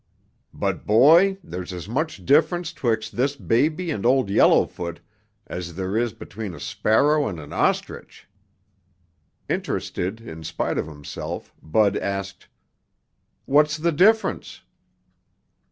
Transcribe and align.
But, 0.55 0.83
Boy, 0.87 1.37
there's 1.43 1.71
as 1.71 1.87
much 1.87 2.25
difference 2.25 2.73
'twixt 2.73 3.15
this 3.15 3.35
baby 3.35 3.91
and 3.91 4.03
Old 4.03 4.31
Yellowfoot 4.31 4.99
as 5.45 5.75
there 5.75 5.95
is 5.95 6.11
between 6.11 6.55
a 6.55 6.59
sparrow 6.59 7.27
and 7.27 7.39
an 7.39 7.53
ostrich!" 7.53 8.27
Interested 9.47 10.19
in 10.19 10.43
spite 10.43 10.79
of 10.79 10.87
himself, 10.87 11.53
Bud 11.61 11.95
asked, 11.97 12.47
"What's 13.45 13.77
the 13.77 13.91
difference?" 13.91 14.63